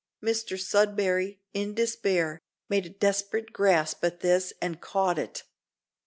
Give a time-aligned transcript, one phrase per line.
[0.23, 5.43] Mr Sudberry, in despair, made a desperate grasp at this and caught it.